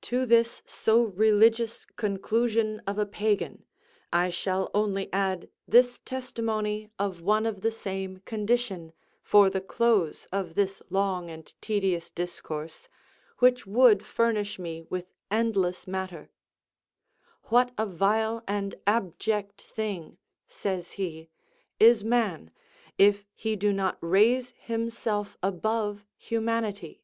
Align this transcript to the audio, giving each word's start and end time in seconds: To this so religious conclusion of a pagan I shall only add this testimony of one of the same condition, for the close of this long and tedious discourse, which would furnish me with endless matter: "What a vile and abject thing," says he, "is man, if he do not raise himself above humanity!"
To 0.00 0.24
this 0.24 0.62
so 0.64 1.02
religious 1.04 1.84
conclusion 1.84 2.80
of 2.86 2.96
a 2.98 3.04
pagan 3.04 3.66
I 4.10 4.30
shall 4.30 4.70
only 4.72 5.12
add 5.12 5.50
this 5.68 5.98
testimony 6.06 6.90
of 6.98 7.20
one 7.20 7.44
of 7.44 7.60
the 7.60 7.70
same 7.70 8.20
condition, 8.20 8.94
for 9.22 9.50
the 9.50 9.60
close 9.60 10.24
of 10.32 10.54
this 10.54 10.80
long 10.88 11.28
and 11.28 11.52
tedious 11.60 12.08
discourse, 12.08 12.88
which 13.40 13.66
would 13.66 14.06
furnish 14.06 14.58
me 14.58 14.84
with 14.88 15.12
endless 15.30 15.86
matter: 15.86 16.30
"What 17.50 17.74
a 17.76 17.84
vile 17.84 18.42
and 18.48 18.74
abject 18.86 19.60
thing," 19.60 20.16
says 20.48 20.92
he, 20.92 21.28
"is 21.78 22.02
man, 22.02 22.50
if 22.96 23.26
he 23.34 23.54
do 23.56 23.70
not 23.70 23.98
raise 24.00 24.54
himself 24.56 25.36
above 25.42 26.06
humanity!" 26.16 27.02